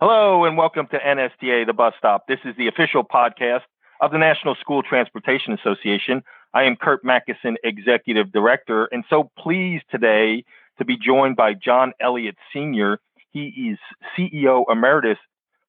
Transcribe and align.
Hello 0.00 0.44
and 0.44 0.56
welcome 0.56 0.88
to 0.88 0.98
NSTA, 0.98 1.64
the 1.66 1.72
bus 1.72 1.94
stop. 1.96 2.26
This 2.26 2.40
is 2.44 2.56
the 2.56 2.66
official 2.66 3.04
podcast 3.04 3.62
of 4.00 4.10
the 4.10 4.18
National 4.18 4.56
School 4.56 4.82
Transportation 4.82 5.52
Association. 5.52 6.24
I 6.52 6.64
am 6.64 6.74
Curt 6.74 7.04
Macysyn, 7.04 7.54
Executive 7.62 8.32
Director, 8.32 8.86
and 8.86 9.04
so 9.08 9.30
pleased 9.38 9.84
today 9.92 10.42
to 10.78 10.84
be 10.84 10.96
joined 10.96 11.36
by 11.36 11.54
John 11.54 11.92
Elliott 12.00 12.34
Sr. 12.52 12.98
He 13.30 13.70
is 13.70 13.78
CEO 14.18 14.64
Emeritus 14.68 15.18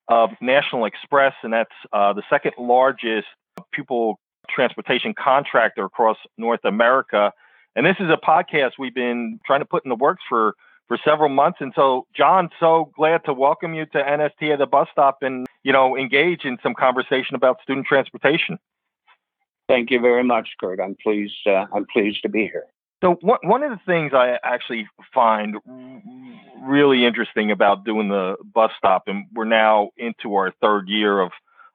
of 0.08 0.32
National 0.42 0.86
Express, 0.86 1.36
and 1.44 1.54
that's 1.54 1.70
uh, 1.94 2.14
the 2.14 2.24
second 2.28 2.54
largest 2.58 3.28
pupil 3.74 4.20
transportation 4.50 5.14
contractor 5.14 5.86
across 5.86 6.18
North 6.36 6.66
America. 6.66 7.32
And 7.76 7.86
this 7.86 7.98
is 8.00 8.10
a 8.10 8.18
podcast 8.18 8.72
we've 8.80 8.96
been 8.96 9.40
trying 9.46 9.60
to 9.62 9.66
put 9.66 9.86
in 9.86 9.90
the 9.90 9.96
works 9.96 10.24
for 10.28 10.56
for 10.88 10.98
several 11.04 11.30
months. 11.30 11.58
And 11.62 11.74
so, 11.76 12.06
John, 12.16 12.50
so 12.60 12.92
glad 12.96 13.24
to 13.26 13.34
welcome 13.34 13.74
you 13.74 13.86
to 13.88 13.98
NSTA 13.98 14.58
the 14.58 14.66
bus 14.66 14.88
stop 14.92 15.20
and, 15.22 15.48
you 15.64 15.74
know, 15.74 15.98
engage 15.98 16.46
in 16.46 16.58
some 16.62 16.74
conversation 16.74 17.36
about 17.36 17.62
student 17.62 17.88
transportation. 17.88 18.60
Thank 19.68 19.90
you 19.90 20.00
very 20.00 20.24
much, 20.24 20.50
Curt. 20.60 20.80
I'm 20.80 20.96
pleased. 21.02 21.34
Uh, 21.46 21.66
I'm 21.74 21.86
pleased 21.92 22.22
to 22.22 22.30
be 22.30 22.44
here. 22.44 22.66
So 23.04 23.18
one 23.22 23.40
one 23.44 23.64
of 23.64 23.72
the 23.72 23.80
things 23.86 24.14
I 24.14 24.38
actually 24.44 24.88
find 25.14 25.58
really 26.64 27.06
interesting 27.06 27.52
about 27.52 27.84
doing 27.84 28.10
the 28.10 28.36
bus 28.54 28.72
stop, 28.78 29.04
and 29.08 29.26
we're 29.34 29.46
now 29.46 29.90
into 29.98 30.36
our 30.36 30.54
third 30.62 30.88
year 30.88 31.20
of 31.20 31.32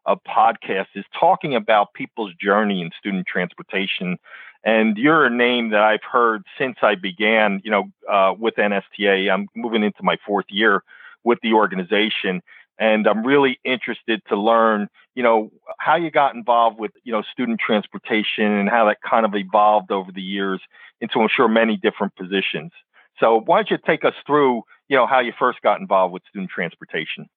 a 0.06 0.16
podcast, 0.16 0.86
is 0.94 1.04
talking 1.18 1.54
about 1.54 1.92
people's 1.94 2.32
journey 2.40 2.80
in 2.80 2.90
student 2.98 3.26
transportation 3.26 4.16
and 4.64 4.96
you're 4.96 5.24
a 5.24 5.30
name 5.30 5.70
that 5.70 5.80
I've 5.80 6.02
heard 6.02 6.42
since 6.58 6.76
I 6.82 6.94
began, 6.94 7.60
you 7.64 7.70
know, 7.70 7.84
uh, 8.10 8.34
with 8.38 8.56
NSTA. 8.56 9.32
I'm 9.32 9.48
moving 9.56 9.82
into 9.82 10.02
my 10.02 10.16
fourth 10.26 10.46
year 10.48 10.82
with 11.24 11.38
the 11.42 11.52
organization, 11.54 12.42
and 12.78 13.06
I'm 13.06 13.26
really 13.26 13.58
interested 13.64 14.22
to 14.28 14.36
learn, 14.36 14.88
you 15.14 15.22
know, 15.22 15.50
how 15.78 15.96
you 15.96 16.10
got 16.10 16.34
involved 16.34 16.78
with, 16.78 16.92
you 17.04 17.12
know, 17.12 17.22
student 17.32 17.60
transportation 17.60 18.44
and 18.44 18.68
how 18.68 18.86
that 18.86 18.98
kind 19.08 19.24
of 19.24 19.34
evolved 19.34 19.90
over 19.90 20.12
the 20.12 20.22
years 20.22 20.60
into, 21.00 21.20
I'm 21.20 21.28
sure, 21.34 21.48
many 21.48 21.76
different 21.76 22.14
positions. 22.16 22.72
So 23.18 23.42
why 23.44 23.58
don't 23.58 23.70
you 23.70 23.78
take 23.86 24.04
us 24.04 24.14
through, 24.26 24.62
you 24.88 24.96
know, 24.96 25.06
how 25.06 25.20
you 25.20 25.32
first 25.38 25.60
got 25.62 25.80
involved 25.80 26.12
with 26.12 26.22
student 26.28 26.50
transportation? 26.50 27.28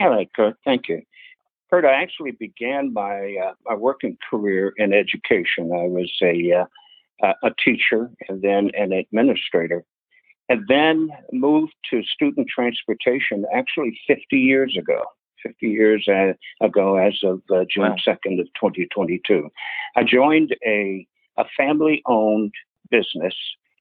All 0.00 0.10
right, 0.10 0.30
Curt. 0.34 0.56
Thank 0.64 0.88
you. 0.88 1.02
Curt, 1.70 1.84
I 1.84 2.02
actually 2.02 2.32
began 2.32 2.92
my 2.92 3.36
uh, 3.44 3.52
my 3.66 3.74
working 3.74 4.16
career 4.30 4.72
in 4.76 4.92
education. 4.92 5.70
I 5.72 5.86
was 5.86 6.10
a 6.22 6.52
uh, 7.22 7.34
a 7.42 7.50
teacher 7.62 8.10
and 8.28 8.40
then 8.42 8.70
an 8.74 8.92
administrator, 8.92 9.84
and 10.48 10.62
then 10.68 11.10
moved 11.32 11.74
to 11.90 12.02
student 12.02 12.48
transportation. 12.48 13.44
Actually, 13.54 13.98
50 14.06 14.38
years 14.38 14.76
ago. 14.78 15.02
50 15.44 15.68
years 15.68 16.08
uh, 16.08 16.32
ago, 16.64 16.96
as 16.96 17.14
of 17.22 17.40
uh, 17.54 17.64
June 17.70 17.90
wow. 17.90 17.96
2nd 18.04 18.40
of 18.40 18.46
2022, 18.60 19.48
I 19.96 20.02
joined 20.02 20.56
a 20.66 21.06
a 21.36 21.44
family-owned 21.56 22.52
business 22.90 23.34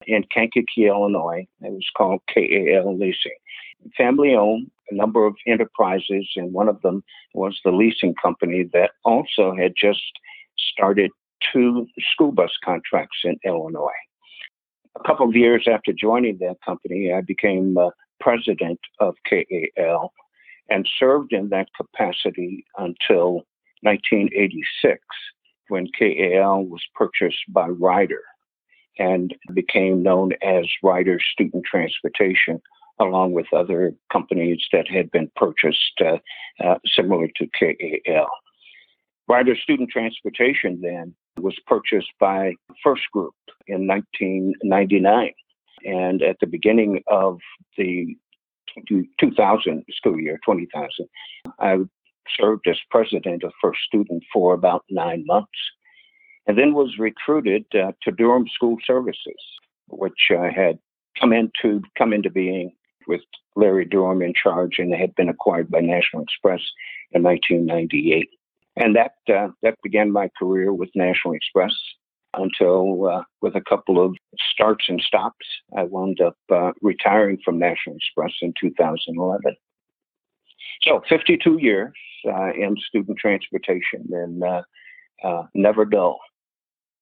in 0.08 0.23
Kankakee, 0.23 0.88
Illinois. 0.88 1.47
It 1.61 1.72
was 1.72 1.88
called 1.95 2.22
KAL 2.33 2.97
Leasing 2.97 3.38
family 3.95 4.33
owned, 4.36 4.69
a 4.89 4.95
number 4.95 5.25
of 5.25 5.36
enterprises, 5.45 6.30
and 6.36 6.53
one 6.53 6.67
of 6.67 6.81
them 6.81 7.03
was 7.33 7.59
the 7.63 7.72
leasing 7.72 8.16
company 8.16 8.63
that 8.73 8.91
also 9.03 9.55
had 9.55 9.73
just 9.80 10.02
started 10.58 11.11
two 11.53 11.88
school 12.13 12.31
bus 12.31 12.52
contracts 12.63 13.19
in 13.23 13.38
Illinois. 13.45 13.89
A 14.95 15.03
couple 15.08 15.28
of 15.28 15.35
years 15.35 15.67
after 15.72 15.94
joining 15.94 16.39
that 16.39 16.58
company, 16.66 17.11
I 17.13 17.22
became 17.22 17.78
uh, 17.78 17.89
president 18.19 18.80
of 19.00 19.16
KAL 19.30 20.11
and 20.69 20.89
served 21.00 21.33
in 21.33 21.50
that 21.50 21.68
capacity 21.75 22.66
until 22.78 23.45
1986 23.81 25.00
when 25.69 25.88
KAL 25.97 26.66
was 26.66 26.81
purchased 26.95 27.44
by 27.50 27.68
Ryder 27.68 28.24
and 29.00 29.35
became 29.53 30.03
known 30.03 30.31
as 30.41 30.66
Ryder 30.84 31.19
Student 31.34 31.66
Transportation 31.66 32.62
along 33.00 33.31
with 33.34 33.46
other 33.53 33.94
companies 34.12 34.66
that 34.72 34.88
had 34.88 35.12
been 35.12 35.30
purchased 35.35 36.02
uh, 36.02 36.18
uh, 36.63 36.78
similar 36.85 37.28
to 37.36 37.47
KAL. 37.57 38.30
Ryder 39.28 39.56
Student 39.56 39.90
Transportation 39.91 40.80
then 40.81 41.13
was 41.40 41.56
purchased 41.68 42.12
by 42.19 42.53
First 42.84 43.03
Group 43.12 43.36
in 43.68 43.86
1999. 43.88 45.31
And 45.86 46.24
at 46.24 46.38
the 46.40 46.47
beginning 46.47 47.03
of 47.07 47.38
the 47.78 48.16
2000 49.19 49.84
school 49.91 50.19
year, 50.19 50.40
20,000, 50.44 50.90
I 51.59 51.78
served 52.40 52.68
as 52.68 52.78
president 52.90 53.44
of 53.44 53.53
First 53.62 53.80
Student 53.88 54.24
for 54.34 54.53
about 54.53 54.86
nine 54.90 55.24
months 55.25 55.50
and 56.47 56.58
then 56.58 56.74
was 56.74 56.97
recruited 56.97 57.66
uh, 57.75 57.91
to 58.03 58.12
Durham 58.12 58.47
School 58.53 58.78
Services, 58.85 59.35
which 59.90 60.31
uh, 60.31 60.50
had 60.56 60.80
come 61.19 61.34
into 61.34 61.81
come 61.97 62.13
into 62.13 62.30
being 62.30 62.74
with 63.08 63.22
Larry 63.56 63.85
Durham 63.85 64.22
in 64.22 64.34
charge, 64.34 64.80
and 64.80 64.94
had 64.94 65.13
been 65.16 65.30
acquired 65.30 65.69
by 65.69 65.81
National 65.81 66.24
Express 66.24 66.62
in 67.12 67.24
1998. 67.24 68.30
And 68.78 68.96
that 68.96 69.13
uh, 69.34 69.50
that 69.62 69.75
began 69.84 70.12
my 70.12 70.30
career 70.40 70.74
with 70.74 70.90
National 70.96 71.34
Express 71.34 71.74
until, 72.34 73.07
uh, 73.07 73.24
with 73.41 73.56
a 73.56 73.62
couple 73.62 74.03
of 74.03 74.16
starts 74.52 74.86
and 74.90 75.02
stops, 75.02 75.46
I 75.75 75.84
wound 75.84 76.22
up 76.22 76.38
uh, 76.53 76.72
retiring 76.81 77.40
from 77.44 77.57
National 77.57 77.96
Express 77.96 78.34
in 78.41 78.53
2011. 78.59 79.56
So 80.84 81.02
52 81.09 81.57
years 81.59 81.94
uh, 82.28 82.52
in 82.53 82.75
student 82.88 83.18
transportation 83.18 84.07
and 84.12 84.44
never 85.56 85.86
dull. 85.86 86.19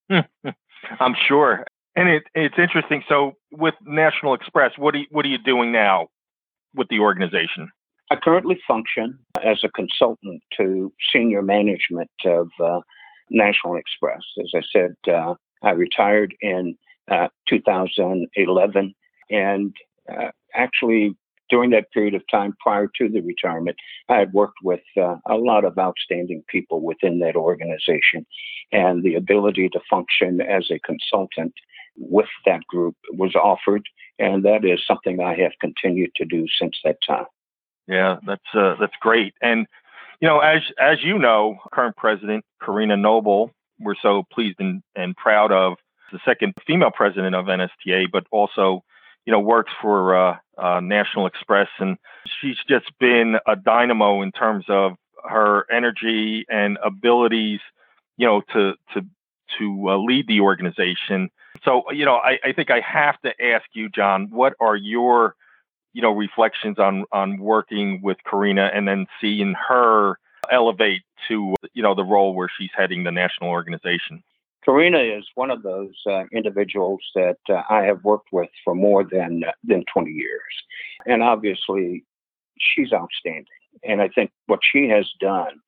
I'm 0.10 1.16
sure. 1.28 1.66
And 1.96 2.10
it, 2.10 2.24
it's 2.34 2.56
interesting. 2.58 3.04
So 3.08 3.34
with 3.52 3.74
National 3.86 4.34
Express, 4.34 4.72
what 4.78 4.96
are 4.96 5.00
you, 5.00 5.06
what 5.12 5.26
are 5.26 5.30
you 5.30 5.38
doing 5.38 5.72
now 5.72 6.08
with 6.74 6.88
the 6.90 7.00
organization? 7.00 7.70
I 8.12 8.16
currently 8.18 8.60
function 8.68 9.18
as 9.44 9.64
a 9.64 9.70
consultant 9.70 10.44
to 10.58 10.94
senior 11.12 11.42
management 11.42 12.12
of 12.26 12.50
uh, 12.64 12.82
National 13.32 13.78
Express. 13.78 14.22
As 14.40 14.52
I 14.54 14.62
said, 14.72 14.96
uh, 15.12 15.34
I 15.64 15.72
retired 15.72 16.36
in 16.42 16.78
uh, 17.10 17.30
2011, 17.50 18.94
and 19.32 19.76
uh, 20.12 20.30
actually 20.54 21.16
during 21.50 21.70
that 21.72 21.92
period 21.92 22.14
of 22.14 22.24
time 22.32 22.54
prior 22.60 22.90
to 22.98 23.10
the 23.10 23.22
retirement, 23.22 23.78
I 24.10 24.18
had 24.18 24.34
worked 24.34 24.60
with 24.64 24.82
uh, 24.98 25.16
a 25.28 25.36
lot 25.36 25.66
of 25.66 25.78
outstanding 25.78 26.44
people 26.48 26.82
within 26.82 27.20
that 27.20 27.36
organization, 27.36 28.26
and 28.72 29.04
the 29.04 29.16
ability 29.16 29.70
to 29.70 29.80
function 29.90 30.42
as 30.42 30.70
a 30.72 30.80
consultant 30.80 31.54
with 31.98 32.28
that 32.46 32.66
group 32.68 32.96
was 33.12 33.36
offered, 33.36 33.84
and 34.20 34.44
that 34.44 34.66
is 34.66 34.86
something 34.86 35.22
I 35.22 35.36
have 35.36 35.54
continued 35.62 36.12
to 36.16 36.26
do 36.26 36.46
since 36.60 36.78
that 36.84 36.98
time. 37.08 37.26
Yeah, 37.88 38.18
that's 38.26 38.42
uh, 38.54 38.76
that's 38.80 38.96
great. 39.00 39.34
And 39.42 39.68
you 40.22 40.28
know, 40.28 40.40
as 40.40 40.62
as 40.80 41.04
you 41.04 41.20
know, 41.20 41.58
current 41.72 41.96
president 41.96 42.44
Karina 42.64 42.98
Noble, 42.98 43.52
we're 43.80 43.96
so 44.02 44.24
pleased 44.32 44.60
and, 44.60 44.82
and 44.96 45.16
proud 45.16 45.52
of 45.52 45.78
the 46.12 46.20
second 46.26 46.54
female 46.66 46.92
president 46.92 47.36
of 47.36 47.46
NSTA, 47.46 48.06
but 48.12 48.26
also 48.32 48.84
you 49.26 49.32
know 49.32 49.40
works 49.40 49.72
for 49.82 50.16
uh, 50.16 50.38
uh, 50.58 50.80
National 50.80 51.28
Express, 51.28 51.70
and 51.80 51.98
she's 52.42 52.58
just 52.68 52.92
been 53.00 53.38
a 53.48 53.56
dynamo 53.56 54.22
in 54.22 54.32
terms 54.32 54.66
of 54.70 54.94
her 55.24 55.66
energy 55.72 56.46
and 56.50 56.78
abilities, 56.84 57.60
you 58.18 58.28
know, 58.28 58.42
to 58.54 58.74
to 58.94 59.06
to 59.60 59.90
uh, 59.90 59.98
lead 59.98 60.28
the 60.28 60.42
organization 60.42 61.30
so, 61.64 61.92
you 61.92 62.06
know, 62.06 62.16
I, 62.16 62.38
I 62.44 62.52
think 62.54 62.70
I 62.70 62.82
have 62.82 63.20
to 63.22 63.30
ask 63.44 63.66
you, 63.74 63.90
John, 63.90 64.28
what 64.30 64.54
are 64.60 64.76
your, 64.76 65.36
you 65.94 66.02
know, 66.02 66.12
reflections 66.12 66.80
on 66.80 67.06
on 67.12 67.40
working 67.40 68.02
with 68.02 68.18
Karina 68.30 68.70
and 68.74 68.88
then 68.88 69.08
seeing 69.22 69.56
her 69.68 70.18
elevate 70.52 71.04
to, 71.28 71.56
you 71.74 71.84
know, 71.84 71.96
the 71.96 72.04
role 72.04 72.36
where 72.36 72.50
she's 72.58 72.72
heading 72.76 73.04
the 73.04 73.12
national 73.12 73.50
organization? 73.50 74.24
Karina 74.66 74.98
is 74.98 75.26
one 75.36 75.52
of 75.52 75.62
those 75.62 75.94
uh, 76.10 76.24
individuals 76.34 77.02
that 77.14 77.38
uh, 77.50 77.62
I 77.70 77.84
have 77.84 78.04
worked 78.04 78.30
with 78.32 78.50
for 78.64 78.74
more 78.74 79.04
than 79.04 79.44
than 79.64 79.86
20 79.94 80.12
years, 80.12 80.42
and 81.06 81.22
obviously, 81.22 82.04
she's 82.58 82.92
outstanding. 82.92 83.46
And 83.84 84.02
I 84.02 84.08
think 84.08 84.32
what 84.48 84.62
she 84.64 84.90
has 84.90 85.08
done 85.20 85.60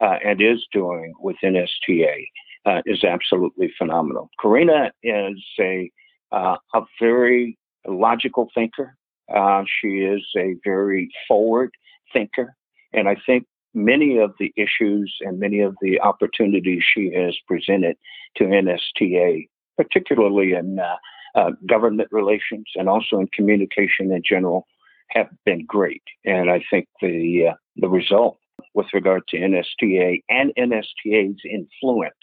uh, 0.00 0.16
and 0.24 0.40
is 0.40 0.64
doing 0.72 1.12
within 1.20 1.56
STA 1.56 2.28
uh, 2.64 2.82
is 2.86 3.04
absolutely 3.04 3.72
phenomenal. 3.76 4.30
Karina 4.40 4.90
is 5.02 5.44
a 5.60 5.90
uh, 6.32 6.56
a 6.74 6.80
very 6.98 7.58
logical 7.86 8.48
thinker. 8.54 8.96
Uh, 9.34 9.64
she 9.80 9.98
is 9.98 10.24
a 10.36 10.56
very 10.64 11.10
forward 11.28 11.70
thinker, 12.12 12.56
and 12.94 13.06
I 13.06 13.16
think 13.26 13.46
many 13.76 14.18
of 14.18 14.32
the 14.40 14.52
issues 14.56 15.14
and 15.20 15.38
many 15.38 15.60
of 15.60 15.76
the 15.82 16.00
opportunities 16.00 16.82
she 16.82 17.12
has 17.14 17.36
presented 17.46 17.96
to 18.36 18.44
NSTA, 18.44 19.48
particularly 19.76 20.54
in 20.54 20.78
uh, 20.78 20.96
uh, 21.34 21.50
government 21.68 22.08
relations 22.10 22.64
and 22.74 22.88
also 22.88 23.20
in 23.20 23.28
communication 23.28 24.10
in 24.10 24.22
general, 24.28 24.66
have 25.10 25.28
been 25.44 25.64
great. 25.66 26.02
And 26.24 26.50
I 26.50 26.64
think 26.70 26.88
the 27.00 27.48
uh, 27.50 27.54
the 27.76 27.88
result 27.88 28.38
with 28.74 28.86
regard 28.94 29.22
to 29.28 29.36
NSTA 29.36 30.22
and 30.30 30.52
NSTA's 30.58 31.40
influence 31.48 32.14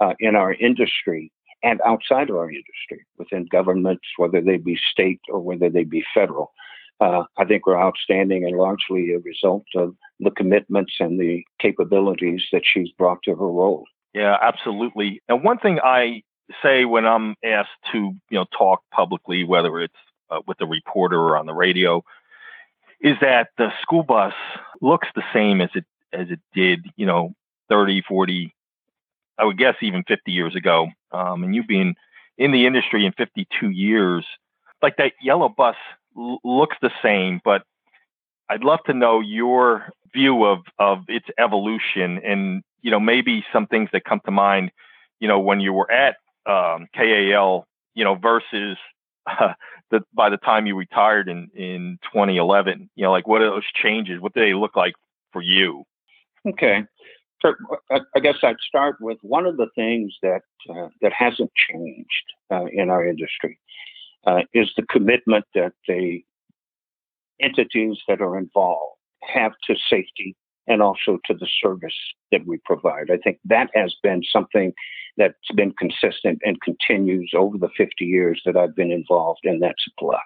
uh, 0.00 0.12
in 0.20 0.36
our 0.36 0.52
industry 0.54 1.32
and 1.62 1.80
outside 1.86 2.28
of 2.28 2.36
our 2.36 2.50
industry, 2.50 3.06
within 3.18 3.46
governments, 3.50 4.04
whether 4.16 4.40
they 4.40 4.58
be 4.58 4.78
state 4.90 5.20
or 5.28 5.40
whether 5.40 5.70
they 5.70 5.84
be 5.84 6.04
federal, 6.12 6.52
uh, 7.00 7.24
I 7.38 7.44
think 7.44 7.66
were 7.66 7.80
outstanding 7.80 8.44
and 8.44 8.56
largely 8.56 9.12
a 9.12 9.18
result 9.18 9.64
of 9.74 9.94
the 10.22 10.30
commitments 10.30 10.94
and 11.00 11.18
the 11.20 11.44
capabilities 11.60 12.42
that 12.52 12.62
she's 12.64 12.90
brought 12.90 13.22
to 13.24 13.34
her 13.34 13.46
role. 13.46 13.84
Yeah, 14.14 14.36
absolutely. 14.40 15.22
And 15.28 15.42
one 15.42 15.58
thing 15.58 15.80
I 15.82 16.22
say 16.62 16.84
when 16.84 17.06
I'm 17.06 17.34
asked 17.44 17.70
to, 17.92 17.98
you 17.98 18.38
know, 18.38 18.46
talk 18.56 18.82
publicly, 18.92 19.44
whether 19.44 19.80
it's 19.80 19.94
uh, 20.30 20.40
with 20.46 20.60
a 20.60 20.66
reporter 20.66 21.18
or 21.18 21.36
on 21.36 21.46
the 21.46 21.54
radio, 21.54 22.04
is 23.00 23.16
that 23.20 23.48
the 23.58 23.72
school 23.80 24.02
bus 24.02 24.34
looks 24.80 25.08
the 25.14 25.24
same 25.32 25.60
as 25.60 25.70
it 25.74 25.84
as 26.12 26.28
it 26.30 26.40
did, 26.54 26.86
you 26.96 27.06
know, 27.06 27.34
30, 27.70 28.02
40, 28.02 28.54
I 29.38 29.44
would 29.44 29.56
guess 29.56 29.76
even 29.80 30.04
50 30.06 30.30
years 30.30 30.54
ago. 30.54 30.88
Um, 31.10 31.42
and 31.42 31.54
you 31.54 31.64
being 31.64 31.94
in 32.36 32.52
the 32.52 32.66
industry 32.66 33.06
in 33.06 33.12
52 33.12 33.70
years, 33.70 34.26
like 34.82 34.98
that 34.98 35.12
yellow 35.22 35.48
bus 35.48 35.76
l- 36.16 36.38
looks 36.44 36.76
the 36.82 36.90
same, 37.02 37.40
but 37.42 37.62
I'd 38.52 38.64
love 38.64 38.80
to 38.84 38.92
know 38.92 39.20
your 39.20 39.88
view 40.12 40.44
of 40.44 40.58
of 40.78 41.04
its 41.08 41.26
evolution 41.38 42.20
and 42.22 42.62
you 42.82 42.90
know 42.90 43.00
maybe 43.00 43.44
some 43.50 43.66
things 43.66 43.88
that 43.94 44.04
come 44.04 44.20
to 44.26 44.30
mind, 44.30 44.70
you 45.20 45.28
know, 45.28 45.40
when 45.40 45.60
you 45.60 45.72
were 45.72 45.90
at 45.90 46.16
um, 46.44 46.86
KAL, 46.94 47.66
you 47.94 48.04
know, 48.04 48.14
versus 48.16 48.76
uh, 49.26 49.54
the 49.90 50.00
by 50.12 50.28
the 50.28 50.36
time 50.36 50.66
you 50.66 50.76
retired 50.76 51.28
in 51.30 51.48
in 51.54 51.98
2011, 52.12 52.90
you 52.94 53.04
know, 53.04 53.10
like 53.10 53.26
what 53.26 53.40
are 53.40 53.50
those 53.50 53.72
changes? 53.74 54.20
What 54.20 54.34
do 54.34 54.40
they 54.40 54.52
look 54.52 54.76
like 54.76 54.94
for 55.32 55.40
you? 55.40 55.84
Okay. 56.46 56.84
So 57.40 57.54
I 57.90 58.20
guess 58.20 58.36
I'd 58.42 58.60
start 58.68 58.96
with 59.00 59.18
one 59.22 59.46
of 59.46 59.56
the 59.56 59.68
things 59.74 60.14
that 60.22 60.42
uh, 60.68 60.88
that 61.00 61.12
hasn't 61.14 61.50
changed 61.70 62.26
uh, 62.50 62.66
in 62.70 62.90
our 62.90 63.06
industry 63.06 63.58
uh, 64.26 64.42
is 64.52 64.70
the 64.76 64.84
commitment 64.90 65.46
that 65.54 65.72
the 65.88 66.22
entities 67.40 67.98
that 68.08 68.20
are 68.20 68.38
involved 68.38 68.96
have 69.22 69.52
to 69.66 69.74
safety 69.88 70.36
and 70.66 70.80
also 70.80 71.18
to 71.24 71.34
the 71.34 71.48
service 71.62 71.94
that 72.30 72.46
we 72.46 72.58
provide. 72.64 73.10
I 73.10 73.16
think 73.16 73.38
that 73.44 73.70
has 73.74 73.94
been 74.02 74.22
something 74.32 74.72
that's 75.16 75.34
been 75.54 75.72
consistent 75.72 76.40
and 76.44 76.60
continues 76.62 77.32
over 77.36 77.58
the 77.58 77.68
50 77.76 78.04
years 78.04 78.40
that 78.46 78.56
I've 78.56 78.76
been 78.76 78.92
involved, 78.92 79.40
and 79.44 79.62
that's 79.62 79.84
a 79.88 79.90
plus. 79.98 80.20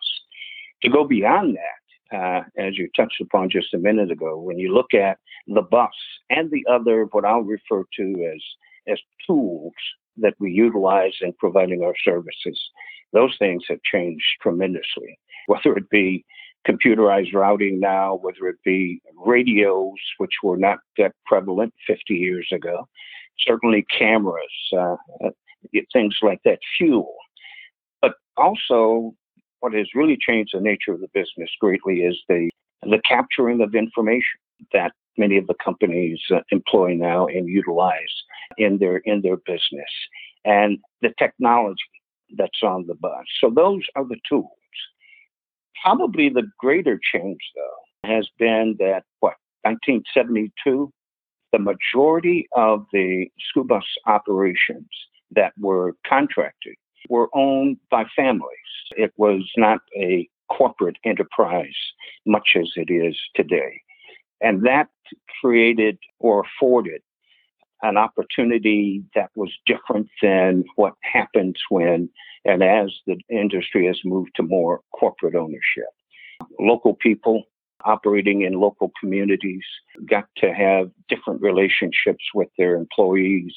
To 0.83 0.91
go 0.91 1.05
beyond 1.05 1.57
that, 1.57 2.17
uh, 2.17 2.43
as 2.59 2.79
you 2.79 2.89
touched 2.95 3.21
upon 3.21 3.51
just 3.51 3.75
a 3.75 3.79
minute 3.79 4.11
ago, 4.11 4.39
when 4.39 4.59
you 4.59 4.73
look 4.73 4.95
at 4.95 5.19
the 5.47 5.63
bus 5.63 5.91
and 6.31 6.51
the 6.51 6.65
other, 6.71 7.07
what 7.11 7.25
I'll 7.25 7.41
refer 7.41 7.85
to 7.97 8.33
as 8.35 8.43
as 8.89 9.01
tools 9.27 9.73
that 10.19 10.35
we 10.39 10.53
utilize 10.53 11.15
in 11.21 11.33
providing 11.41 11.83
our 11.83 11.95
services, 12.05 12.61
those 13.13 13.35
things 13.39 13.65
have 13.69 13.81
changed 13.83 14.25
tremendously. 14.41 15.19
Whether 15.49 15.77
it 15.77 15.91
be 15.91 16.25
computerized 16.67 17.33
routing 17.33 17.81
now, 17.81 18.17
whether 18.17 18.49
it 18.49 18.57
be 18.65 19.01
radios, 19.25 19.95
which 20.19 20.33
were 20.43 20.57
not 20.57 20.79
that 20.99 21.13
prevalent 21.25 21.73
50 21.87 22.15
years 22.15 22.49
ago, 22.53 22.89
certainly 23.47 23.85
cameras, 23.97 24.45
uh, 24.73 24.97
uh, 25.25 25.31
things 25.93 26.17
like 26.23 26.41
that, 26.45 26.59
fuel. 26.77 27.15
But 28.03 28.15
also, 28.37 29.15
what 29.61 29.75
has 29.75 29.87
really 29.95 30.19
changed 30.21 30.53
the 30.55 30.61
nature 30.61 30.93
of 30.93 31.01
the 31.01 31.09
business 31.15 31.51
greatly 31.61 32.01
is 32.01 32.19
the 32.29 32.51
the 32.83 33.01
capturing 33.09 33.63
of 33.63 33.75
information 33.75 34.39
that 34.73 34.93
many 35.17 35.39
of 35.39 35.47
the 35.47 35.57
companies 35.65 36.21
uh, 36.33 36.41
employ 36.51 36.95
now 36.95 37.27
and 37.27 37.49
utilize 37.49 38.15
in 38.59 38.79
their 38.79 38.99
in 38.99 39.23
their 39.23 39.39
business, 39.39 39.91
and 40.45 40.79
the 41.03 41.13
technology 41.19 41.83
that's 42.37 42.63
on 42.63 42.87
the 42.87 42.95
bus. 42.95 43.25
So 43.41 43.51
those 43.51 43.83
are 43.95 44.07
the 44.07 44.19
tools. 44.29 44.51
Probably 45.83 46.29
the 46.29 46.49
greater 46.59 46.99
change, 47.13 47.41
though, 47.55 48.09
has 48.09 48.29
been 48.39 48.77
that 48.79 49.05
what 49.21 49.35
1972, 49.63 50.93
the 51.53 51.59
majority 51.59 52.47
of 52.55 52.87
the 52.93 53.29
school 53.49 53.65
bus 53.65 53.85
operations 54.07 54.89
that 55.31 55.53
were 55.59 55.95
contracted 56.07 56.77
were 57.09 57.29
owned 57.35 57.77
by 57.91 58.05
families. 58.15 58.51
It 58.97 59.13
was 59.17 59.43
not 59.57 59.81
a 59.97 60.29
corporate 60.51 60.97
enterprise, 61.05 61.77
much 62.25 62.51
as 62.57 62.71
it 62.77 62.91
is 62.93 63.17
today. 63.35 63.81
And 64.41 64.65
that 64.67 64.89
created 65.41 65.99
or 66.21 66.45
afforded 66.45 67.03
an 67.83 67.97
opportunity 67.97 69.03
that 69.15 69.31
was 69.37 69.53
different 69.67 70.09
than 70.23 70.65
what 70.77 70.95
happens 71.03 71.57
when 71.69 72.09
and 72.45 72.63
as 72.63 72.93
the 73.07 73.19
industry 73.29 73.87
has 73.87 73.99
moved 74.05 74.31
to 74.37 74.43
more 74.43 74.81
corporate 74.99 75.35
ownership. 75.35 75.91
Local 76.61 76.95
people 76.95 77.45
operating 77.85 78.43
in 78.43 78.55
local 78.55 78.93
communities 79.01 79.65
got 80.09 80.27
to 80.37 80.53
have 80.53 80.91
different 81.09 81.41
relationships 81.41 82.25
with 82.35 82.49
their 82.57 82.77
employees, 82.77 83.53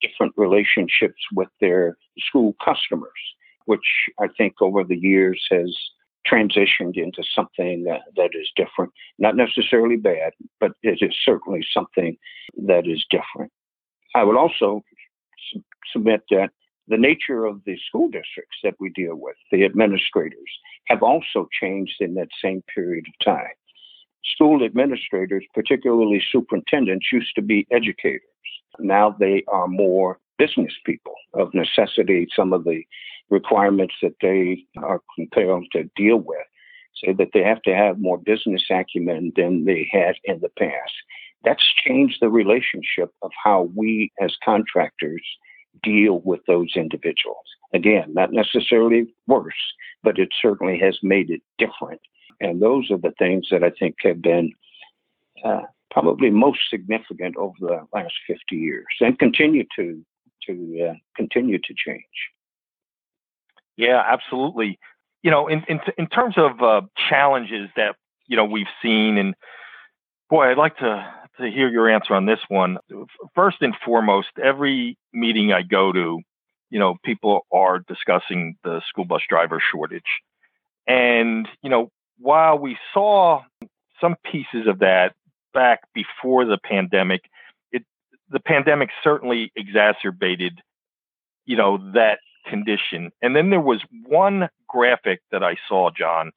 different 0.00 0.32
relationships 0.36 1.20
with 1.32 1.48
their 1.60 1.96
school 2.18 2.54
customers, 2.64 3.10
which 3.66 4.08
I 4.20 4.28
think 4.36 4.54
over 4.60 4.84
the 4.84 4.96
years 4.96 5.42
has 5.50 5.74
transitioned 6.30 6.96
into 6.96 7.22
something 7.34 7.84
that, 7.84 8.00
that 8.16 8.30
is 8.32 8.50
different. 8.56 8.92
Not 9.18 9.36
necessarily 9.36 9.96
bad, 9.96 10.32
but 10.60 10.72
it 10.82 10.98
is 11.00 11.14
certainly 11.24 11.64
something 11.72 12.16
that 12.66 12.86
is 12.86 13.04
different. 13.10 13.52
I 14.14 14.24
would 14.24 14.36
also 14.36 14.82
submit 15.92 16.22
that 16.30 16.50
the 16.88 16.98
nature 16.98 17.44
of 17.46 17.62
the 17.64 17.78
school 17.88 18.08
districts 18.08 18.58
that 18.62 18.74
we 18.78 18.90
deal 18.90 19.16
with, 19.16 19.36
the 19.50 19.64
administrators, 19.64 20.50
have 20.86 21.02
also 21.02 21.48
changed 21.60 21.96
in 22.00 22.14
that 22.14 22.28
same 22.42 22.62
period 22.74 23.06
of 23.08 23.24
time. 23.24 23.54
School 24.34 24.64
administrators, 24.64 25.44
particularly 25.54 26.22
superintendents, 26.30 27.06
used 27.12 27.34
to 27.34 27.42
be 27.42 27.66
educators. 27.70 28.22
Now 28.78 29.10
they 29.18 29.44
are 29.48 29.68
more 29.68 30.18
business 30.38 30.72
people. 30.84 31.14
Of 31.34 31.54
necessity, 31.54 32.28
some 32.34 32.52
of 32.52 32.64
the 32.64 32.84
requirements 33.30 33.94
that 34.02 34.14
they 34.20 34.64
are 34.76 35.00
compelled 35.16 35.66
to 35.72 35.84
deal 35.96 36.18
with 36.18 36.46
say 37.02 37.12
that 37.12 37.30
they 37.34 37.42
have 37.42 37.62
to 37.62 37.74
have 37.74 37.98
more 37.98 38.18
business 38.18 38.64
acumen 38.70 39.32
than 39.36 39.64
they 39.64 39.88
had 39.90 40.14
in 40.24 40.40
the 40.40 40.50
past. 40.58 40.92
That's 41.44 41.64
changed 41.86 42.18
the 42.20 42.28
relationship 42.28 43.10
of 43.22 43.30
how 43.42 43.68
we 43.74 44.10
as 44.20 44.36
contractors 44.44 45.22
deal 45.82 46.20
with 46.24 46.40
those 46.46 46.72
individuals. 46.76 47.44
Again, 47.72 48.14
not 48.14 48.32
necessarily 48.32 49.12
worse, 49.26 49.54
but 50.02 50.18
it 50.18 50.28
certainly 50.40 50.78
has 50.78 50.98
made 51.02 51.30
it 51.30 51.42
different. 51.58 52.00
And 52.40 52.62
those 52.62 52.90
are 52.90 52.98
the 52.98 53.14
things 53.18 53.48
that 53.50 53.62
I 53.64 53.70
think 53.70 53.96
have 54.02 54.22
been 54.22 54.52
uh, 55.44 55.62
probably 55.90 56.30
most 56.30 56.60
significant 56.70 57.36
over 57.36 57.54
the 57.60 57.80
last 57.92 58.14
50 58.26 58.56
years 58.56 58.86
and 59.00 59.18
continue 59.18 59.64
to 59.76 60.04
to 60.46 60.90
uh, 60.90 60.94
continue 61.16 61.58
to 61.58 61.74
change. 61.74 62.04
Yeah, 63.76 64.02
absolutely. 64.06 64.78
You 65.22 65.30
know, 65.30 65.48
in 65.48 65.64
in, 65.68 65.80
in 65.96 66.06
terms 66.06 66.34
of 66.36 66.62
uh, 66.62 66.82
challenges 67.08 67.70
that 67.76 67.96
you 68.26 68.36
know 68.36 68.44
we've 68.44 68.66
seen, 68.82 69.16
and 69.16 69.34
boy, 70.28 70.50
I'd 70.50 70.58
like 70.58 70.76
to 70.78 71.14
to 71.38 71.50
hear 71.50 71.68
your 71.68 71.88
answer 71.88 72.14
on 72.14 72.26
this 72.26 72.40
one. 72.48 72.78
First 73.34 73.58
and 73.60 73.74
foremost, 73.84 74.28
every 74.42 74.96
meeting 75.12 75.52
I 75.52 75.62
go 75.62 75.92
to, 75.92 76.20
you 76.70 76.78
know, 76.78 76.96
people 77.04 77.46
are 77.52 77.80
discussing 77.80 78.56
the 78.64 78.82
school 78.88 79.04
bus 79.04 79.22
driver 79.28 79.60
shortage. 79.60 80.20
And, 80.86 81.48
you 81.62 81.70
know, 81.70 81.90
while 82.18 82.58
we 82.58 82.76
saw 82.92 83.42
some 84.00 84.16
pieces 84.30 84.66
of 84.66 84.80
that 84.80 85.14
back 85.52 85.80
before 85.94 86.44
the 86.44 86.58
pandemic, 86.58 87.22
it 87.72 87.84
the 88.30 88.40
pandemic 88.40 88.90
certainly 89.02 89.52
exacerbated, 89.56 90.60
you 91.46 91.56
know, 91.56 91.78
that 91.94 92.18
condition. 92.46 93.10
And 93.22 93.34
then 93.34 93.50
there 93.50 93.60
was 93.60 93.82
one 94.06 94.48
graphic 94.68 95.20
that 95.30 95.42
I 95.42 95.56
saw, 95.68 95.90
John, 95.90 96.32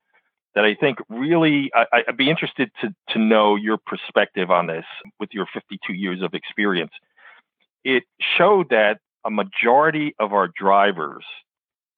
that 0.58 0.66
I 0.66 0.74
think 0.74 0.98
really 1.08 1.72
I, 1.76 2.04
would 2.08 2.18
be 2.18 2.32
interested 2.32 2.72
to 2.82 2.90
to 3.10 3.20
know 3.20 3.56
your 3.56 3.78
perspective 3.78 4.50
on 4.50 4.66
this 4.66 4.86
with 5.20 5.30
your 5.32 5.46
52 5.54 5.94
years 5.94 6.24
of 6.24 6.34
experience. 6.34 6.94
It 7.84 8.06
showed 8.20 8.70
that 8.72 8.98
a 9.24 9.30
majority 9.30 10.16
of 10.20 10.34
our 10.34 10.50
drivers, 10.60 11.24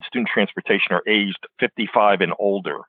student 0.04 0.28
transportation, 0.34 0.92
are 0.92 1.02
aged 1.08 1.40
55 1.62 2.20
and 2.20 2.34
older. 2.38 2.80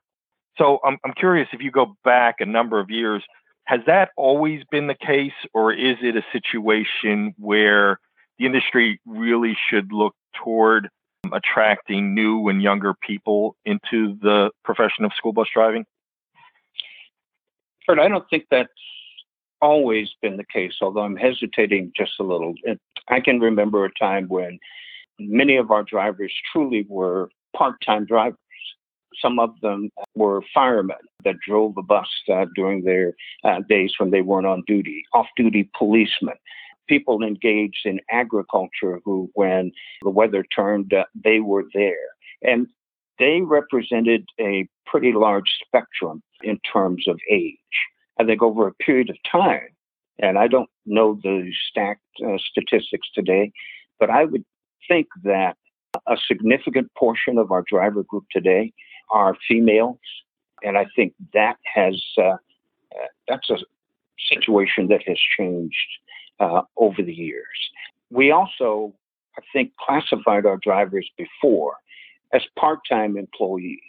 So 0.57 0.79
I'm 0.83 0.97
I'm 1.05 1.13
curious 1.13 1.47
if 1.53 1.61
you 1.61 1.71
go 1.71 1.95
back 2.03 2.41
a 2.41 2.45
number 2.45 2.81
of 2.81 2.89
years, 2.89 3.23
has 3.63 3.79
that 3.87 4.09
always 4.17 4.63
been 4.71 4.87
the 4.87 4.93
case, 4.95 5.31
or 5.53 5.71
is 5.71 5.95
it 6.01 6.17
a 6.17 6.25
situation 6.33 7.33
where 7.37 7.97
the 8.37 8.45
industry 8.45 8.99
really 9.05 9.57
should 9.69 9.93
look 9.93 10.15
toward 10.43 10.89
attracting 11.31 12.13
new 12.13 12.47
and 12.49 12.61
younger 12.61 12.93
people 12.93 13.55
into 13.65 14.17
the 14.21 14.51
profession 14.63 15.05
of 15.05 15.11
school 15.15 15.33
bus 15.33 15.47
driving? 15.53 15.85
Curt, 17.87 17.99
I 17.99 18.07
don't 18.07 18.25
think 18.29 18.45
that's 18.49 18.69
always 19.61 20.09
been 20.21 20.37
the 20.37 20.45
case, 20.45 20.73
although 20.81 21.01
I'm 21.01 21.15
hesitating 21.15 21.91
just 21.95 22.13
a 22.19 22.23
little. 22.23 22.53
I 23.07 23.19
can 23.19 23.39
remember 23.39 23.85
a 23.85 23.93
time 23.99 24.27
when 24.27 24.59
many 25.19 25.57
of 25.57 25.71
our 25.71 25.83
drivers 25.83 26.33
truly 26.51 26.85
were 26.89 27.29
part 27.55 27.75
time 27.85 28.05
drivers. 28.05 28.37
Some 29.21 29.39
of 29.39 29.51
them 29.61 29.89
were 30.15 30.41
firemen 30.53 30.95
that 31.25 31.35
drove 31.45 31.75
a 31.77 31.83
bus 31.83 32.07
uh, 32.31 32.45
during 32.55 32.83
their 32.83 33.13
uh, 33.43 33.59
days 33.67 33.93
when 33.99 34.09
they 34.09 34.21
weren't 34.21 34.47
on 34.47 34.63
duty, 34.65 35.03
off 35.13 35.27
duty 35.35 35.69
policemen, 35.77 36.35
people 36.91 37.23
engaged 37.23 37.85
in 37.85 38.01
agriculture 38.11 38.99
who, 39.05 39.31
when 39.33 39.71
the 40.01 40.09
weather 40.09 40.43
turned, 40.53 40.93
uh, 40.93 41.05
they 41.23 41.39
were 41.39 41.63
there. 41.73 42.07
And 42.41 42.67
they 43.17 43.39
represented 43.39 44.25
a 44.41 44.67
pretty 44.85 45.13
large 45.13 45.49
spectrum 45.65 46.21
in 46.43 46.59
terms 46.73 47.07
of 47.07 47.17
age. 47.31 47.55
I 48.19 48.25
think 48.25 48.41
over 48.41 48.67
a 48.67 48.73
period 48.73 49.09
of 49.09 49.15
time, 49.31 49.69
and 50.19 50.37
I 50.37 50.47
don't 50.47 50.69
know 50.85 51.17
the 51.23 51.49
stacked 51.69 52.01
uh, 52.27 52.37
statistics 52.49 53.07
today, 53.15 53.53
but 53.97 54.09
I 54.09 54.25
would 54.25 54.43
think 54.89 55.07
that 55.23 55.55
a 56.07 56.17
significant 56.27 56.93
portion 56.97 57.37
of 57.37 57.51
our 57.51 57.63
driver 57.65 58.03
group 58.03 58.25
today 58.33 58.73
are 59.11 59.37
females, 59.47 59.99
and 60.61 60.77
I 60.77 60.87
think 60.93 61.13
that 61.33 61.55
has 61.73 61.95
uh, 62.17 62.23
uh, 62.23 63.07
that's 63.29 63.49
a 63.49 63.57
situation 64.29 64.87
that 64.89 65.01
has 65.07 65.17
changed 65.37 65.91
uh, 66.41 66.63
over 66.77 67.01
the 67.01 67.13
years. 67.13 67.45
We 68.09 68.31
also, 68.31 68.93
I 69.37 69.41
think, 69.53 69.71
classified 69.77 70.45
our 70.45 70.57
drivers 70.57 71.09
before 71.17 71.75
as 72.33 72.41
part-time 72.57 73.17
employees. 73.17 73.79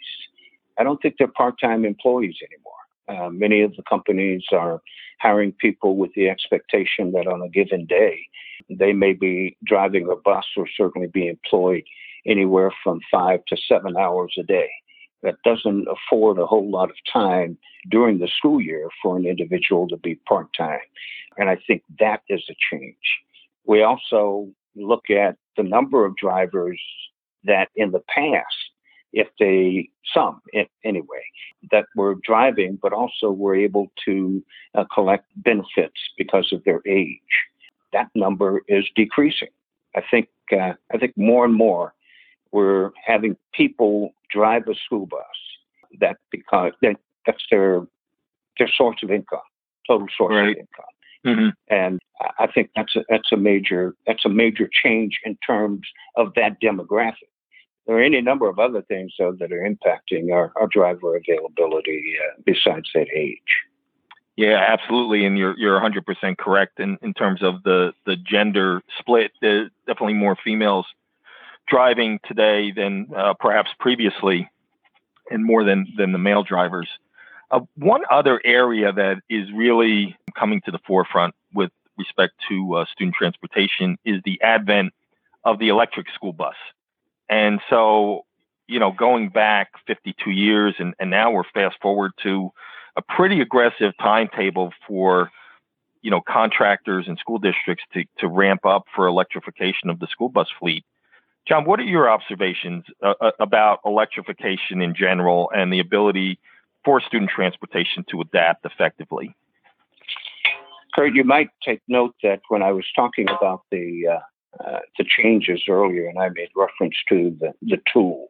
I 0.79 0.83
don't 0.83 1.01
think 1.01 1.15
they're 1.17 1.27
part-time 1.27 1.83
employees 1.85 2.35
anymore. 2.47 2.73
Uh, 3.25 3.29
many 3.29 3.61
of 3.61 3.75
the 3.75 3.83
companies 3.89 4.43
are 4.51 4.81
hiring 5.19 5.51
people 5.53 5.97
with 5.97 6.11
the 6.15 6.29
expectation 6.29 7.11
that 7.13 7.27
on 7.27 7.41
a 7.41 7.49
given 7.49 7.85
day 7.85 8.19
they 8.69 8.93
may 8.93 9.13
be 9.13 9.57
driving 9.65 10.07
a 10.09 10.15
bus 10.15 10.45
or 10.55 10.65
certainly 10.77 11.07
be 11.07 11.27
employed 11.27 11.83
anywhere 12.25 12.71
from 12.83 12.99
five 13.11 13.39
to 13.47 13.57
seven 13.67 13.97
hours 13.97 14.33
a 14.39 14.43
day. 14.43 14.69
That 15.23 15.35
doesn't 15.43 15.87
afford 15.87 16.37
a 16.37 16.45
whole 16.45 16.69
lot 16.69 16.89
of 16.89 16.95
time 17.11 17.57
during 17.89 18.19
the 18.19 18.27
school 18.37 18.61
year 18.61 18.89
for 19.01 19.17
an 19.17 19.25
individual 19.25 19.87
to 19.87 19.97
be 19.97 20.15
part 20.15 20.47
time. 20.55 20.79
And 21.37 21.49
I 21.49 21.57
think 21.65 21.83
that 21.99 22.21
is 22.29 22.43
a 22.49 22.55
change. 22.71 22.95
We 23.65 23.81
also 23.81 24.49
look 24.75 25.09
at 25.09 25.37
the 25.57 25.63
number 25.63 26.05
of 26.05 26.15
drivers 26.17 26.81
that 27.45 27.69
in 27.75 27.91
the 27.91 28.03
past, 28.13 28.45
if 29.13 29.27
they, 29.39 29.89
some 30.13 30.41
anyway, 30.83 31.23
that 31.71 31.85
were 31.95 32.15
driving, 32.23 32.79
but 32.81 32.93
also 32.93 33.31
were 33.31 33.55
able 33.55 33.91
to 34.05 34.43
uh, 34.75 34.83
collect 34.93 35.25
benefits 35.37 35.99
because 36.17 36.51
of 36.51 36.63
their 36.63 36.81
age. 36.87 37.19
That 37.93 38.09
number 38.15 38.63
is 38.67 38.85
decreasing. 38.95 39.49
I 39.95 40.01
think, 40.09 40.29
uh, 40.51 40.73
I 40.91 40.97
think 40.99 41.13
more 41.15 41.45
and 41.45 41.53
more 41.53 41.93
we're 42.53 42.91
having 43.03 43.35
people 43.53 44.13
drive 44.31 44.63
a 44.69 44.75
school 44.85 45.07
bus 45.07 45.21
that 45.99 46.17
because 46.31 46.71
that, 46.81 46.95
that's 47.25 47.43
their 47.51 47.81
their 48.57 48.69
source 48.77 48.97
of 49.03 49.11
income, 49.11 49.39
total 49.87 50.07
source 50.15 50.33
right. 50.33 50.49
of 50.51 50.57
income. 50.57 50.85
Mm-hmm. 51.25 51.49
And 51.69 51.99
I 52.39 52.47
think 52.47 52.69
that's 52.75 52.95
a 52.95 53.03
that's 53.09 53.31
a 53.31 53.37
major 53.37 53.95
that's 54.05 54.25
a 54.25 54.29
major 54.29 54.69
change 54.71 55.19
in 55.25 55.37
terms 55.45 55.81
of 56.15 56.33
that 56.35 56.61
demographic. 56.61 57.29
There 57.87 57.97
are 57.97 58.01
any 58.03 58.21
number 58.21 58.47
of 58.47 58.59
other 58.59 58.81
things 58.83 59.13
though 59.17 59.33
that 59.39 59.51
are 59.51 59.67
impacting 59.67 60.31
our, 60.31 60.53
our 60.55 60.67
driver 60.67 61.17
availability 61.17 62.15
uh, 62.21 62.41
besides 62.45 62.89
that 62.93 63.07
age. 63.13 63.39
Yeah, 64.35 64.65
absolutely, 64.67 65.25
and 65.25 65.37
you're 65.37 65.57
you're 65.57 65.79
100% 65.79 66.37
correct 66.37 66.79
in, 66.79 66.97
in 67.01 67.13
terms 67.13 67.41
of 67.41 67.63
the 67.63 67.93
the 68.05 68.15
gender 68.15 68.81
split. 68.99 69.31
There's 69.41 69.69
definitely 69.87 70.15
more 70.15 70.37
females 70.43 70.85
driving 71.67 72.19
today 72.27 72.71
than 72.71 73.07
uh, 73.15 73.33
perhaps 73.39 73.69
previously, 73.79 74.49
and 75.29 75.45
more 75.45 75.63
than 75.63 75.87
than 75.97 76.11
the 76.11 76.19
male 76.19 76.43
drivers. 76.43 76.89
Uh, 77.51 77.61
one 77.75 78.01
other 78.09 78.41
area 78.43 78.91
that 78.91 79.21
is 79.29 79.51
really 79.53 80.15
coming 80.37 80.61
to 80.65 80.71
the 80.71 80.79
forefront 80.87 81.35
with 81.53 81.71
respect 81.97 82.33
to 82.49 82.75
uh, 82.75 82.85
student 82.91 83.15
transportation 83.15 83.97
is 84.03 84.21
the 84.25 84.41
advent 84.41 84.91
of 85.43 85.59
the 85.59 85.69
electric 85.69 86.07
school 86.15 86.33
bus. 86.33 86.55
And 87.29 87.59
so, 87.69 88.25
you 88.67 88.79
know, 88.79 88.91
going 88.91 89.29
back 89.29 89.69
52 89.87 90.31
years, 90.31 90.75
and, 90.79 90.93
and 90.99 91.09
now 91.09 91.31
we're 91.31 91.43
fast 91.53 91.75
forward 91.81 92.11
to 92.23 92.51
a 92.95 93.01
pretty 93.01 93.41
aggressive 93.41 93.93
timetable 93.99 94.71
for, 94.87 95.31
you 96.01 96.11
know, 96.11 96.21
contractors 96.21 97.07
and 97.07 97.17
school 97.17 97.39
districts 97.39 97.83
to, 97.93 98.03
to 98.19 98.27
ramp 98.27 98.65
up 98.65 98.85
for 98.95 99.07
electrification 99.07 99.89
of 99.89 99.99
the 99.99 100.07
school 100.07 100.29
bus 100.29 100.47
fleet. 100.59 100.85
John, 101.47 101.65
what 101.65 101.79
are 101.79 101.83
your 101.83 102.09
observations 102.09 102.85
uh, 103.01 103.13
uh 103.19 103.31
about 103.39 103.79
electrification 103.85 104.81
in 104.81 104.95
general 104.95 105.51
and 105.55 105.71
the 105.73 105.79
ability 105.79 106.39
for 106.85 107.01
student 107.01 107.31
transportation 107.31 108.05
to 108.11 108.21
adapt 108.21 108.65
effectively? 108.65 109.35
Curt, 110.95 111.13
you 111.13 111.23
might 111.23 111.49
take 111.65 111.81
note 111.87 112.15
that 112.23 112.41
when 112.49 112.61
I 112.61 112.71
was 112.71 112.85
talking 112.95 113.27
about 113.29 113.63
the 113.71 114.07
uh, 114.11 114.19
uh, 114.63 114.79
the 114.97 115.05
changes 115.05 115.63
earlier, 115.67 116.07
and 116.07 116.19
I 116.19 116.29
made 116.29 116.49
reference 116.55 116.95
to 117.09 117.35
the, 117.39 117.53
the 117.63 117.79
tools. 117.91 118.29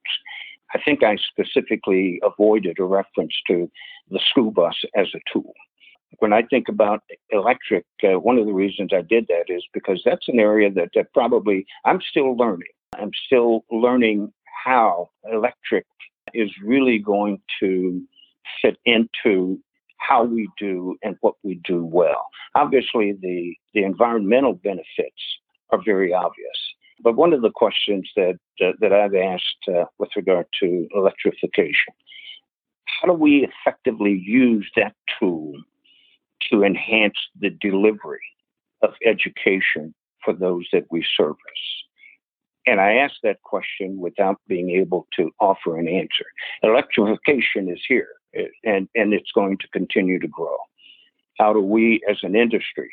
I 0.74 0.79
think 0.84 1.03
I 1.03 1.17
specifically 1.17 2.22
avoided 2.24 2.79
a 2.79 2.86
reference 2.86 3.34
to 3.48 3.70
the 4.10 4.20
school 4.29 4.51
bus 4.51 4.75
as 4.96 5.08
a 5.13 5.20
tool. 5.32 5.53
When 6.20 6.32
I 6.32 6.43
think 6.43 6.70
about 6.70 7.03
electric, 7.29 7.86
uh, 8.03 8.20
one 8.20 8.38
of 8.38 8.46
the 8.46 8.53
reasons 8.53 8.91
I 8.93 9.01
did 9.01 9.27
that 9.27 9.46
is 9.50 9.63
because 9.74 10.01
that's 10.05 10.29
an 10.29 10.39
area 10.39 10.72
that, 10.72 10.91
that 10.96 11.12
probably 11.13 11.65
I'm 11.84 12.00
still 12.10 12.38
learning. 12.38 12.70
I'm 13.00 13.12
still 13.25 13.65
learning 13.71 14.31
how 14.65 15.09
electric 15.31 15.85
is 16.33 16.50
really 16.63 17.00
going 17.00 17.39
to 17.59 18.01
fit 18.62 18.77
into 18.85 19.59
how 19.97 20.23
we 20.23 20.50
do 20.57 20.97
and 21.03 21.15
what 21.21 21.35
we 21.43 21.55
do 21.63 21.85
well. 21.85 22.27
Obviously, 22.55 23.13
the, 23.21 23.55
the 23.73 23.83
environmental 23.83 24.53
benefits 24.53 25.21
are 25.71 25.81
very 25.83 26.13
obvious. 26.13 26.57
But 27.01 27.15
one 27.15 27.33
of 27.33 27.41
the 27.41 27.51
questions 27.51 28.09
that, 28.15 28.38
uh, 28.62 28.71
that 28.79 28.93
I've 28.93 29.15
asked 29.15 29.67
uh, 29.67 29.85
with 30.00 30.09
regard 30.15 30.45
to 30.62 30.88
electrification, 30.95 31.93
how 32.85 33.07
do 33.07 33.13
we 33.13 33.47
effectively 33.47 34.21
use 34.23 34.69
that 34.75 34.93
tool 35.19 35.53
to 36.51 36.63
enhance 36.63 37.17
the 37.39 37.50
delivery 37.50 38.19
of 38.81 38.93
education 39.05 39.93
for 40.23 40.33
those 40.33 40.65
that 40.71 40.85
we 40.91 41.05
service? 41.17 41.38
And 42.65 42.79
I 42.79 42.93
ask 42.93 43.15
that 43.24 43.41
question 43.43 44.00
without 44.00 44.39
being 44.48 44.72
able 44.72 45.08
to 45.17 45.32
offer 45.39 45.77
an 45.77 45.88
answer. 45.88 46.25
Electrification 46.62 47.70
is 47.70 47.82
here 47.88 48.10
and, 48.63 48.88
and 48.96 49.13
it's 49.13 49.32
going 49.34 49.58
to 49.58 49.67
continue 49.70 50.20
to 50.20 50.27
grow. 50.27 50.58
How 51.38 51.53
do 51.53 51.60
we 51.60 52.01
as 52.10 52.17
an 52.24 52.36
industry 52.36 52.91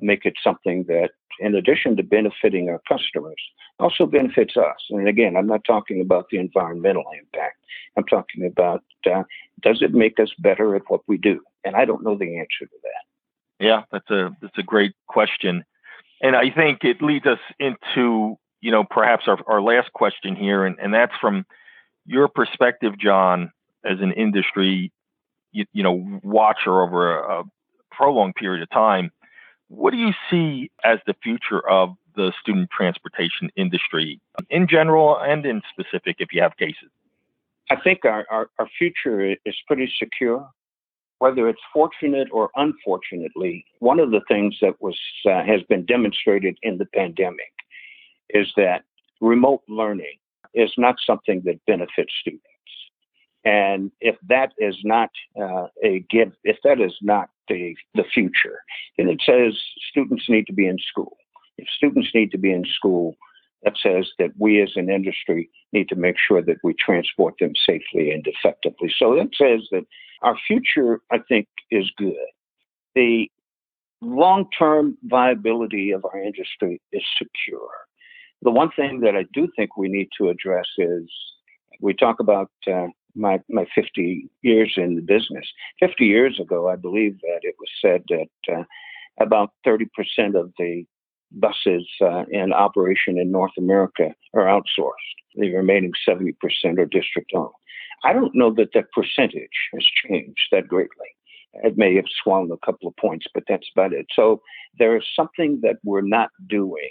make 0.00 0.24
it 0.24 0.34
something 0.42 0.84
that, 0.88 1.10
in 1.40 1.54
addition 1.54 1.96
to 1.96 2.02
benefiting 2.02 2.68
our 2.68 2.80
customers, 2.88 3.40
also 3.78 4.06
benefits 4.06 4.56
us? 4.56 4.76
And 4.90 5.08
again, 5.08 5.36
I'm 5.36 5.46
not 5.46 5.64
talking 5.64 6.00
about 6.00 6.26
the 6.30 6.38
environmental 6.38 7.04
impact. 7.18 7.58
I'm 7.96 8.04
talking 8.04 8.46
about 8.46 8.82
uh, 9.10 9.22
does 9.60 9.82
it 9.82 9.92
make 9.92 10.18
us 10.18 10.30
better 10.38 10.74
at 10.74 10.82
what 10.88 11.02
we 11.06 11.18
do? 11.18 11.40
And 11.64 11.76
I 11.76 11.84
don't 11.84 12.02
know 12.02 12.16
the 12.16 12.38
answer 12.38 12.66
to 12.66 12.76
that. 12.82 13.64
Yeah, 13.64 13.82
that's 13.92 14.10
a 14.10 14.30
that's 14.40 14.58
a 14.58 14.62
great 14.62 14.94
question, 15.06 15.64
and 16.20 16.34
I 16.34 16.50
think 16.50 16.82
it 16.82 17.00
leads 17.00 17.26
us 17.26 17.38
into 17.60 18.36
you 18.64 18.70
know 18.70 18.82
perhaps 18.82 19.24
our, 19.28 19.38
our 19.46 19.60
last 19.60 19.92
question 19.92 20.34
here, 20.34 20.64
and, 20.64 20.76
and 20.82 20.94
that's 20.94 21.12
from 21.20 21.44
your 22.06 22.28
perspective, 22.28 22.98
John 22.98 23.52
as 23.84 24.00
an 24.00 24.12
industry, 24.12 24.90
you, 25.52 25.66
you 25.74 25.82
know, 25.82 26.20
watcher 26.22 26.80
over 26.80 27.18
a, 27.18 27.40
a 27.40 27.44
prolonged 27.92 28.36
period 28.36 28.62
of 28.62 28.70
time, 28.70 29.10
what 29.68 29.90
do 29.90 29.98
you 29.98 30.12
see 30.30 30.70
as 30.82 30.98
the 31.06 31.14
future 31.22 31.68
of 31.68 31.94
the 32.16 32.32
student 32.40 32.70
transportation 32.70 33.50
industry 33.54 34.18
in 34.48 34.66
general 34.66 35.18
and 35.18 35.44
in 35.44 35.60
specific 35.70 36.16
if 36.18 36.28
you 36.32 36.40
have 36.40 36.56
cases? 36.56 36.88
I 37.70 37.76
think 37.76 38.06
our, 38.06 38.24
our, 38.30 38.48
our 38.58 38.68
future 38.78 39.36
is 39.44 39.56
pretty 39.66 39.92
secure. 39.98 40.48
Whether 41.18 41.48
it's 41.48 41.60
fortunate 41.72 42.28
or 42.32 42.50
unfortunately, 42.56 43.66
one 43.78 44.00
of 44.00 44.10
the 44.10 44.20
things 44.26 44.56
that 44.60 44.80
was 44.80 44.98
uh, 45.26 45.42
has 45.44 45.62
been 45.68 45.84
demonstrated 45.84 46.58
in 46.62 46.78
the 46.78 46.86
pandemic 46.86 47.53
is 48.30 48.52
that 48.56 48.82
remote 49.20 49.62
learning 49.68 50.16
is 50.54 50.72
not 50.76 50.96
something 51.04 51.42
that 51.44 51.64
benefits 51.66 52.12
students. 52.20 52.44
And 53.44 53.90
if 54.00 54.16
that 54.28 54.52
is 54.58 54.76
not 54.84 55.10
uh, 55.38 55.66
a 55.82 56.04
give, 56.08 56.32
if 56.44 56.56
that 56.64 56.80
is 56.80 56.94
not 57.02 57.28
the, 57.48 57.74
the 57.94 58.04
future, 58.04 58.60
then 58.96 59.08
it 59.08 59.20
says 59.24 59.60
students 59.90 60.24
need 60.28 60.46
to 60.46 60.52
be 60.52 60.66
in 60.66 60.78
school. 60.78 61.16
If 61.58 61.66
students 61.76 62.10
need 62.14 62.30
to 62.30 62.38
be 62.38 62.52
in 62.52 62.64
school, 62.64 63.16
that 63.62 63.74
says 63.82 64.10
that 64.18 64.30
we 64.38 64.62
as 64.62 64.72
an 64.76 64.90
industry 64.90 65.50
need 65.72 65.88
to 65.88 65.96
make 65.96 66.16
sure 66.18 66.42
that 66.42 66.58
we 66.62 66.74
transport 66.74 67.34
them 67.40 67.52
safely 67.66 68.10
and 68.10 68.26
effectively. 68.26 68.92
So 68.96 69.14
that 69.16 69.30
says 69.36 69.68
that 69.72 69.84
our 70.22 70.36
future, 70.46 71.00
I 71.10 71.18
think, 71.28 71.48
is 71.70 71.90
good. 71.96 72.14
The 72.94 73.30
long 74.00 74.46
term 74.56 74.96
viability 75.04 75.90
of 75.90 76.04
our 76.04 76.20
industry 76.22 76.80
is 76.92 77.02
secure. 77.18 77.70
The 78.44 78.50
one 78.50 78.70
thing 78.76 79.00
that 79.00 79.16
I 79.16 79.24
do 79.32 79.48
think 79.56 79.76
we 79.76 79.88
need 79.88 80.08
to 80.18 80.28
address 80.28 80.66
is 80.76 81.10
we 81.80 81.94
talk 81.94 82.20
about 82.20 82.50
uh, 82.70 82.88
my, 83.16 83.40
my 83.48 83.66
50 83.74 84.28
years 84.42 84.74
in 84.76 84.96
the 84.96 85.00
business. 85.00 85.46
50 85.80 86.04
years 86.04 86.38
ago, 86.38 86.68
I 86.68 86.76
believe 86.76 87.18
that 87.22 87.40
it 87.40 87.54
was 87.58 87.70
said 87.80 88.02
that 88.10 88.54
uh, 88.54 88.64
about 89.18 89.52
30% 89.66 89.86
of 90.38 90.52
the 90.58 90.84
buses 91.32 91.88
uh, 92.02 92.24
in 92.30 92.52
operation 92.52 93.18
in 93.18 93.30
North 93.30 93.52
America 93.58 94.14
are 94.34 94.44
outsourced. 94.44 95.16
The 95.36 95.54
remaining 95.54 95.92
70% 96.06 96.34
are 96.78 96.84
district 96.84 97.32
owned. 97.34 97.50
I 98.04 98.12
don't 98.12 98.34
know 98.34 98.52
that 98.54 98.74
that 98.74 98.92
percentage 98.92 99.48
has 99.72 99.84
changed 100.06 100.48
that 100.52 100.68
greatly. 100.68 101.08
It 101.62 101.78
may 101.78 101.94
have 101.96 102.04
swung 102.22 102.50
a 102.50 102.66
couple 102.66 102.88
of 102.88 102.96
points, 102.96 103.26
but 103.32 103.44
that's 103.48 103.68
about 103.74 103.94
it. 103.94 104.06
So 104.14 104.42
there 104.78 104.96
is 104.96 105.04
something 105.16 105.60
that 105.62 105.76
we're 105.82 106.02
not 106.02 106.28
doing 106.46 106.90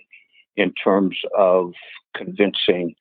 in 0.55 0.73
terms 0.73 1.17
of 1.37 1.73
convincing 2.15 2.95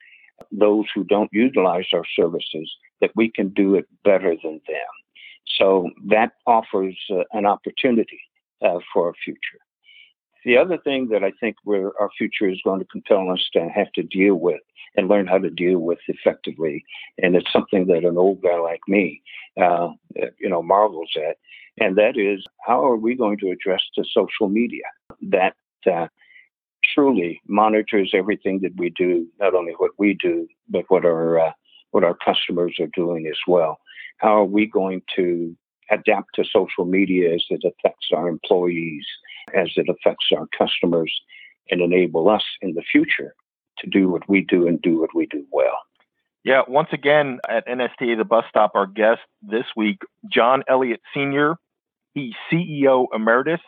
those 0.50 0.87
who 0.94 1.04
don't 1.04 1.30
utilize 1.32 1.87
our 1.92 2.04
services 2.16 2.71
that 3.00 3.11
we 3.14 3.30
can 3.30 3.49
do 3.50 3.75
it 3.75 3.87
better 4.04 4.35
than 4.42 4.61
them. 4.66 4.92
So 5.59 5.90
that 6.09 6.32
offers 6.47 6.97
uh, 7.11 7.23
an 7.32 7.47
opportunity 7.47 8.21
uh, 8.64 8.78
for 8.92 9.09
our 9.09 9.14
future. 9.25 9.59
The 10.44 10.56
other 10.56 10.78
thing 10.78 11.09
that 11.09 11.23
I 11.23 11.32
think 11.38 11.56
where 11.64 11.92
our 12.00 12.11
future 12.18 12.49
is 12.49 12.61
going 12.64 12.80
to 12.80 12.87
compel 12.87 13.30
us 13.30 13.49
to 13.52 13.68
have 13.68 13.92
to 13.92 14.02
deal 14.02 14.35
with 14.35 14.61
and 14.97 15.09
learn 15.09 15.26
how 15.26 15.38
to 15.38 15.50
deal 15.50 15.78
with 15.78 15.99
effectively, 16.09 16.85
and 17.23 17.37
it's 17.37 17.52
something 17.52 17.87
that 17.87 18.04
an 18.04 18.18
old 18.18 18.42
guy 18.42 18.59
like 18.59 18.80
me, 18.88 19.23
uh, 19.61 19.88
you 20.38 20.49
know, 20.49 20.62
marvels 20.62 21.11
at, 21.16 21.37
and 21.78 21.97
that 21.97 22.16
is 22.16 22.44
how 22.66 22.85
are 22.85 22.97
we 22.97 23.14
going 23.14 23.38
to 23.38 23.50
address 23.50 23.80
the 23.97 24.04
social 24.12 24.49
media 24.49 24.85
that 25.23 25.54
uh, 25.90 26.09
truly 26.94 27.40
monitors 27.46 28.12
everything 28.14 28.61
that 28.62 28.76
we 28.76 28.90
do, 28.90 29.26
not 29.38 29.54
only 29.54 29.72
what 29.78 29.92
we 29.99 30.16
do, 30.20 30.46
but 30.68 30.84
what 30.88 31.04
our 31.04 31.38
uh, 31.38 31.52
what 31.90 32.04
our 32.04 32.16
customers 32.25 32.76
are 32.80 32.90
doing 32.94 33.26
as 33.26 33.38
well. 33.46 33.78
How 34.18 34.40
are 34.40 34.44
we 34.44 34.66
going 34.66 35.02
to 35.16 35.56
adapt 35.90 36.34
to 36.34 36.44
social 36.44 36.84
media 36.84 37.34
as 37.34 37.44
it 37.50 37.62
affects 37.64 38.08
our 38.14 38.28
employees, 38.28 39.04
as 39.54 39.70
it 39.76 39.87
affects 39.88 40.26
our 40.37 40.46
customers, 40.56 41.12
and 41.70 41.80
enable 41.80 42.28
us 42.28 42.44
in 42.62 42.75
the 42.75 42.82
future 42.82 43.34
to 43.78 43.87
do 43.88 44.08
what 44.08 44.28
we 44.28 44.40
do 44.42 44.66
and 44.66 44.80
do 44.80 45.00
what 45.00 45.14
we 45.14 45.26
do 45.26 45.44
well. 45.52 45.78
Yeah, 46.44 46.62
once 46.66 46.88
again 46.92 47.38
at 47.49 47.66
NSTA 47.68 48.16
The 48.16 48.25
Bus 48.25 48.44
Stop, 48.49 48.72
our 48.75 48.87
guest 48.87 49.20
this 49.42 49.66
week, 49.76 49.99
John 50.28 50.64
Elliott 50.68 51.00
Sr., 51.14 51.56
he's 52.14 52.34
CEO 52.50 53.06
Emeritus 53.14 53.61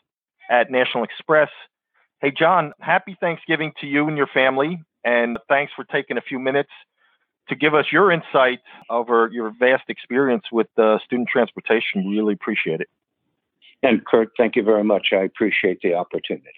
at 0.51 0.71
National 0.71 1.05
Express. 1.05 1.51
Hey, 2.25 2.31
John, 2.31 2.73
happy 2.81 3.19
Thanksgiving 3.21 3.73
to 3.83 3.87
you 3.87 4.09
and 4.09 4.17
your 4.17 4.29
family, 4.29 4.83
and 5.05 5.39
thanks 5.47 5.75
for 5.77 5.85
taking 5.85 6.17
a 6.17 6.23
few 6.23 6.39
minutes 6.39 6.71
to 7.51 7.55
give 7.55 7.75
us 7.75 7.85
your 7.93 8.11
insight 8.11 8.61
over 8.89 9.29
your 9.31 9.53
vast 9.61 9.83
experience 9.91 10.45
with 10.51 10.69
uh, 10.79 10.97
student 11.05 11.29
transportation. 11.29 12.09
Really 12.09 12.33
appreciate 12.33 12.81
it. 12.81 12.89
And 13.83 14.07
Curt, 14.07 14.31
thank 14.39 14.57
you 14.57 14.63
very 14.63 14.85
much. 14.85 15.09
I 15.13 15.17
appreciate 15.17 15.81
the 15.83 15.93
opportunity. 15.93 16.49